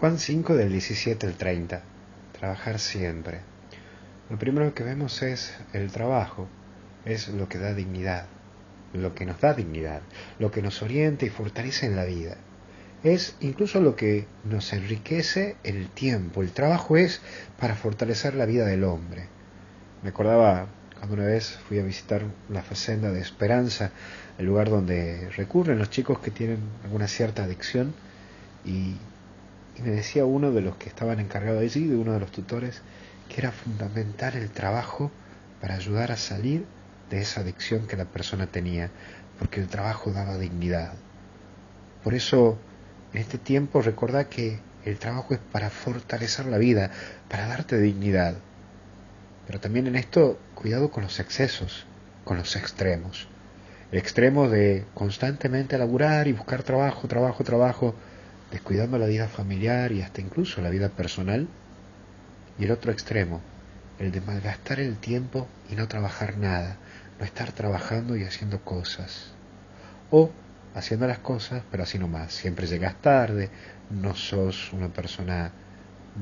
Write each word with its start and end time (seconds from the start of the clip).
Juan 0.00 0.18
5 0.18 0.56
del 0.56 0.72
17 0.72 1.26
al 1.26 1.34
30. 1.34 1.82
Trabajar 2.32 2.78
siempre. 2.78 3.40
Lo 4.30 4.38
primero 4.38 4.72
que 4.72 4.82
vemos 4.82 5.20
es 5.20 5.54
el 5.74 5.92
trabajo, 5.92 6.48
es 7.04 7.28
lo 7.28 7.50
que 7.50 7.58
da 7.58 7.74
dignidad, 7.74 8.24
lo 8.94 9.14
que 9.14 9.26
nos 9.26 9.38
da 9.42 9.52
dignidad, 9.52 10.00
lo 10.38 10.50
que 10.50 10.62
nos 10.62 10.80
orienta 10.80 11.26
y 11.26 11.28
fortalece 11.28 11.84
en 11.84 11.96
la 11.96 12.06
vida. 12.06 12.38
Es 13.04 13.36
incluso 13.40 13.82
lo 13.82 13.94
que 13.94 14.24
nos 14.44 14.72
enriquece 14.72 15.56
el 15.64 15.90
tiempo. 15.90 16.40
El 16.40 16.52
trabajo 16.52 16.96
es 16.96 17.20
para 17.58 17.74
fortalecer 17.74 18.34
la 18.34 18.46
vida 18.46 18.64
del 18.64 18.84
hombre. 18.84 19.26
Me 20.02 20.08
acordaba 20.08 20.66
cuando 20.96 21.16
una 21.16 21.26
vez 21.26 21.58
fui 21.68 21.78
a 21.78 21.84
visitar 21.84 22.22
la 22.48 22.62
facenda 22.62 23.12
de 23.12 23.20
Esperanza, 23.20 23.90
el 24.38 24.46
lugar 24.46 24.70
donde 24.70 25.28
recurren 25.36 25.78
los 25.78 25.90
chicos 25.90 26.20
que 26.20 26.30
tienen 26.30 26.60
alguna 26.84 27.06
cierta 27.06 27.44
adicción, 27.44 27.92
y, 28.64 28.94
y 29.76 29.82
me 29.82 29.90
decía 29.90 30.24
uno 30.24 30.52
de 30.52 30.60
los 30.60 30.76
que 30.76 30.88
estaban 30.88 31.20
encargados 31.20 31.62
allí, 31.62 31.86
de 31.86 31.96
uno 31.96 32.12
de 32.12 32.20
los 32.20 32.30
tutores, 32.30 32.82
que 33.28 33.40
era 33.40 33.52
fundamental 33.52 34.34
el 34.34 34.50
trabajo 34.50 35.10
para 35.60 35.74
ayudar 35.74 36.12
a 36.12 36.16
salir 36.16 36.64
de 37.10 37.20
esa 37.20 37.40
adicción 37.40 37.86
que 37.86 37.96
la 37.96 38.04
persona 38.04 38.46
tenía, 38.46 38.90
porque 39.38 39.60
el 39.60 39.68
trabajo 39.68 40.12
daba 40.12 40.38
dignidad. 40.38 40.92
Por 42.04 42.14
eso, 42.14 42.58
en 43.12 43.20
este 43.20 43.38
tiempo, 43.38 43.82
recordá 43.82 44.28
que 44.28 44.60
el 44.84 44.98
trabajo 44.98 45.34
es 45.34 45.40
para 45.52 45.70
fortalecer 45.70 46.46
la 46.46 46.58
vida, 46.58 46.90
para 47.28 47.46
darte 47.46 47.78
dignidad. 47.78 48.36
Pero 49.46 49.60
también 49.60 49.86
en 49.86 49.96
esto, 49.96 50.38
cuidado 50.54 50.90
con 50.90 51.02
los 51.02 51.20
excesos, 51.20 51.86
con 52.24 52.38
los 52.38 52.56
extremos. 52.56 53.28
El 53.92 53.98
extremo 53.98 54.48
de 54.48 54.84
constantemente 54.94 55.76
laburar 55.76 56.28
y 56.28 56.32
buscar 56.32 56.62
trabajo, 56.62 57.08
trabajo, 57.08 57.42
trabajo, 57.42 57.94
descuidando 58.50 58.98
la 58.98 59.06
vida 59.06 59.28
familiar 59.28 59.92
y 59.92 60.02
hasta 60.02 60.20
incluso 60.20 60.60
la 60.60 60.70
vida 60.70 60.88
personal. 60.88 61.48
Y 62.58 62.64
el 62.64 62.72
otro 62.72 62.92
extremo, 62.92 63.40
el 63.98 64.12
de 64.12 64.20
malgastar 64.20 64.80
el 64.80 64.96
tiempo 64.96 65.46
y 65.70 65.74
no 65.74 65.88
trabajar 65.88 66.36
nada, 66.36 66.76
no 67.18 67.24
estar 67.24 67.52
trabajando 67.52 68.16
y 68.16 68.24
haciendo 68.24 68.60
cosas. 68.64 69.32
O 70.10 70.30
haciendo 70.74 71.06
las 71.06 71.18
cosas, 71.18 71.62
pero 71.70 71.82
así 71.82 71.98
nomás. 71.98 72.32
Siempre 72.32 72.66
llegas 72.66 73.00
tarde, 73.00 73.50
no 73.90 74.14
sos 74.14 74.72
una 74.72 74.88
persona 74.88 75.52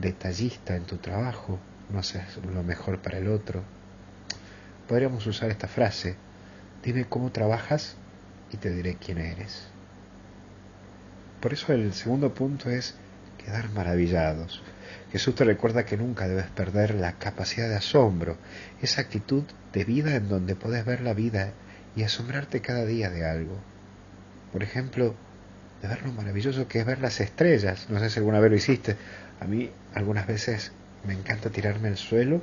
detallista 0.00 0.76
en 0.76 0.84
tu 0.84 0.96
trabajo, 0.98 1.58
no 1.90 1.98
haces 1.98 2.38
lo 2.52 2.62
mejor 2.62 2.98
para 2.98 3.18
el 3.18 3.28
otro. 3.28 3.62
Podríamos 4.86 5.26
usar 5.26 5.50
esta 5.50 5.68
frase, 5.68 6.16
dime 6.82 7.06
cómo 7.06 7.30
trabajas 7.30 7.96
y 8.52 8.56
te 8.56 8.70
diré 8.70 8.96
quién 8.96 9.18
eres. 9.18 9.68
Por 11.40 11.52
eso 11.52 11.72
el 11.72 11.92
segundo 11.94 12.34
punto 12.34 12.68
es 12.68 12.94
quedar 13.44 13.70
maravillados. 13.70 14.60
Jesús 15.12 15.34
te 15.34 15.44
recuerda 15.44 15.86
que 15.86 15.96
nunca 15.96 16.26
debes 16.26 16.46
perder 16.46 16.94
la 16.94 17.12
capacidad 17.12 17.68
de 17.68 17.76
asombro, 17.76 18.36
esa 18.82 19.00
actitud 19.00 19.44
de 19.72 19.84
vida 19.84 20.16
en 20.16 20.28
donde 20.28 20.56
puedes 20.56 20.84
ver 20.84 21.00
la 21.00 21.14
vida 21.14 21.52
y 21.94 22.02
asombrarte 22.02 22.60
cada 22.60 22.84
día 22.84 23.08
de 23.10 23.24
algo. 23.24 23.56
Por 24.52 24.62
ejemplo, 24.64 25.14
de 25.80 25.88
ver 25.88 26.02
lo 26.02 26.12
maravilloso 26.12 26.66
que 26.66 26.80
es 26.80 26.86
ver 26.86 27.00
las 27.00 27.20
estrellas. 27.20 27.86
No 27.88 28.00
sé 28.00 28.10
si 28.10 28.18
alguna 28.18 28.40
vez 28.40 28.50
lo 28.50 28.56
hiciste. 28.56 28.96
A 29.40 29.44
mí 29.44 29.70
algunas 29.94 30.26
veces 30.26 30.72
me 31.06 31.14
encanta 31.14 31.50
tirarme 31.50 31.88
al 31.88 31.96
suelo 31.96 32.40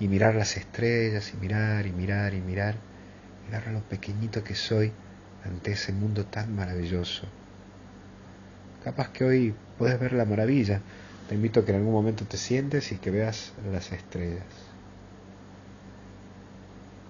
y 0.00 0.08
mirar 0.08 0.34
las 0.34 0.56
estrellas 0.56 1.32
y 1.32 1.36
mirar 1.36 1.86
y 1.86 1.92
mirar 1.92 2.34
y 2.34 2.40
mirar 2.40 2.74
y 3.46 3.52
ver 3.52 3.68
lo 3.68 3.80
pequeñito 3.82 4.42
que 4.42 4.56
soy 4.56 4.92
ante 5.44 5.72
ese 5.72 5.92
mundo 5.92 6.26
tan 6.26 6.54
maravilloso. 6.54 7.28
Capaz 8.84 9.10
que 9.10 9.24
hoy 9.24 9.54
puedes 9.78 9.98
ver 10.00 10.12
la 10.12 10.24
maravilla. 10.24 10.80
Te 11.28 11.36
invito 11.36 11.60
a 11.60 11.64
que 11.64 11.70
en 11.70 11.78
algún 11.78 11.92
momento 11.92 12.24
te 12.24 12.36
sientes 12.36 12.90
y 12.90 12.96
que 12.96 13.12
veas 13.12 13.52
las 13.70 13.92
estrellas. 13.92 14.44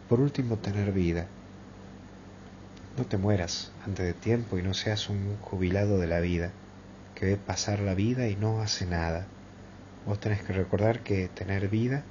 Por 0.09 0.21
último, 0.21 0.59
tener 0.59 0.93
vida. 0.93 1.27
No 2.99 3.05
te 3.07 3.17
mueras 3.17 3.73
antes 3.87 4.05
de 4.05 4.13
tiempo 4.13 4.59
y 4.59 4.63
no 4.63 4.75
seas 4.75 5.09
un 5.09 5.39
jubilado 5.41 5.99
de 5.99 6.07
la 6.07 6.21
vida, 6.21 6.51
que 7.15 7.25
ve 7.25 7.37
pasar 7.39 7.81
la 7.81 7.95
vida 7.95 8.29
y 8.29 8.37
no 8.37 8.61
hace 8.61 8.85
nada. 8.85 9.27
Vos 10.07 10.21
tenés 10.21 10.43
que 10.43 10.53
recordar 10.53 11.01
que 11.01 11.29
tener 11.29 11.69
vida 11.69 12.03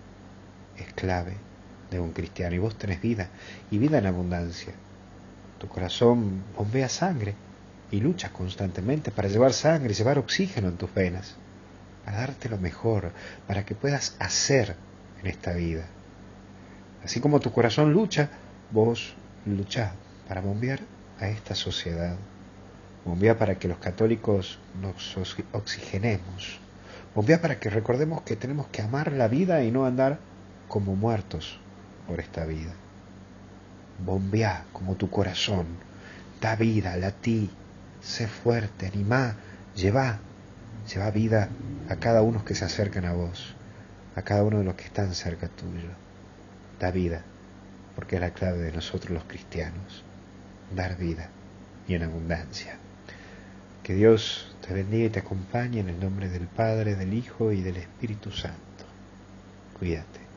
es 0.78 0.91
clave 0.94 1.35
de 1.91 2.00
un 2.00 2.14
cristiano 2.14 2.56
y 2.56 2.59
vos 2.59 2.75
tenés 2.75 3.00
vida 3.00 3.30
y 3.69 3.78
vida 3.78 4.00
en 4.00 4.08
abundancia. 4.08 4.74
Tu 5.59 5.68
corazón 5.68 6.41
bombea 6.58 6.90
sangre 6.90 7.35
y 7.91 8.00
luchas 8.00 8.31
constantemente 8.31 9.12
para 9.12 9.28
llevar 9.28 9.53
sangre 9.53 9.91
y 9.91 9.96
llevar 9.96 10.18
oxígeno 10.18 10.69
en 10.69 10.78
tus 10.78 10.94
venas, 10.94 11.35
para 12.06 12.18
darte 12.18 12.50
lo 12.50 12.57
mejor, 12.57 13.12
para 13.47 13.66
que 13.66 13.75
puedas 13.75 14.16
hacer 14.19 14.75
en 15.22 15.28
esta 15.28 15.53
vida. 15.53 15.85
Así 17.03 17.19
como 17.19 17.40
tu 17.40 17.52
corazón 17.52 17.94
lucha, 17.94 18.29
vos 18.72 19.13
luchás 19.46 19.91
para 20.28 20.41
bombear 20.41 20.79
a 21.19 21.28
esta 21.28 21.56
sociedad. 21.56 22.16
Bombea 23.03 23.38
para 23.38 23.57
que 23.57 23.68
los 23.68 23.79
católicos 23.79 24.59
nos 24.79 25.18
oxigenemos. 25.52 26.59
Bombea 27.16 27.41
para 27.41 27.59
que 27.59 27.69
recordemos 27.69 28.22
que 28.22 28.35
tenemos 28.35 28.68
que 28.68 28.81
amar 28.81 29.12
la 29.12 29.28
vida 29.28 29.63
y 29.63 29.72
no 29.72 29.85
andar 29.85 30.19
como 30.68 30.96
muertos 30.96 31.59
por 32.08 32.19
esta 32.19 32.46
vida. 32.46 32.72
Bombea 34.06 34.66
como 34.72 34.96
tu 34.96 35.09
corazón. 35.09 35.66
Da 36.40 36.56
vida, 36.56 36.96
latí, 36.96 37.50
sé 38.01 38.28
fuerte, 38.28 38.88
animá, 38.88 39.35
lleva, 39.75 40.19
lleva 40.91 41.12
vida 41.12 41.50
a 41.89 41.95
cada 41.95 42.22
uno 42.22 42.44
que 42.44 42.56
se 42.56 42.66
acercan 42.66 43.06
a 43.06 43.13
vos, 43.13 43.56
a 44.16 44.22
cada 44.23 44.44
uno 44.44 44.59
de 44.59 44.66
los 44.66 44.75
que 44.75 44.85
están 44.85 45.13
cerca 45.13 45.47
tuyo. 45.47 45.89
Da 46.79 46.91
vida, 46.91 47.22
porque 47.95 48.16
es 48.16 48.22
la 48.22 48.31
clave 48.31 48.59
de 48.59 48.72
nosotros 48.72 49.11
los 49.11 49.23
cristianos, 49.25 50.03
dar 50.75 50.97
vida 50.97 51.29
y 51.88 51.94
en 51.94 52.03
abundancia. 52.03 52.78
Que 53.84 53.94
Dios 53.94 54.56
te 54.66 54.73
bendiga 54.73 55.06
y 55.06 55.09
te 55.09 55.19
acompañe 55.19 55.79
en 55.79 55.90
el 55.90 56.00
nombre 56.00 56.29
del 56.29 56.47
Padre, 56.47 56.95
del 56.95 57.13
Hijo 57.13 57.51
y 57.51 57.61
del 57.61 57.78
Espíritu 57.78 58.31
Santo. 58.31 58.57
Cuídate. 59.78 60.31